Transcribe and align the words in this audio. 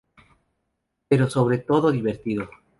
Pero 1.09 1.29
sobre 1.29 1.59
todo 1.59 1.91
divertido. 1.91 2.49